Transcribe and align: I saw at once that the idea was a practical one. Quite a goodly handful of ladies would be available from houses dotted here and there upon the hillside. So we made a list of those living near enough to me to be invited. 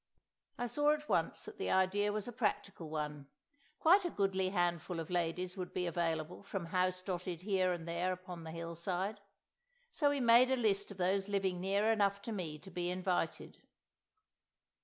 I 0.57 0.65
saw 0.65 0.89
at 0.93 1.07
once 1.07 1.45
that 1.45 1.59
the 1.59 1.69
idea 1.69 2.11
was 2.11 2.27
a 2.27 2.31
practical 2.33 2.89
one. 2.89 3.27
Quite 3.77 4.03
a 4.03 4.09
goodly 4.09 4.49
handful 4.49 4.99
of 4.99 5.11
ladies 5.11 5.55
would 5.55 5.73
be 5.75 5.85
available 5.85 6.41
from 6.41 6.65
houses 6.65 7.03
dotted 7.03 7.43
here 7.43 7.71
and 7.71 7.87
there 7.87 8.11
upon 8.11 8.43
the 8.43 8.49
hillside. 8.49 9.21
So 9.91 10.09
we 10.09 10.19
made 10.19 10.49
a 10.49 10.55
list 10.57 10.89
of 10.89 10.97
those 10.97 11.27
living 11.29 11.61
near 11.61 11.91
enough 11.91 12.19
to 12.23 12.31
me 12.31 12.57
to 12.57 12.71
be 12.71 12.89
invited. 12.89 13.61